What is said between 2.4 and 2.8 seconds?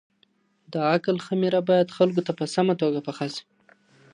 سمه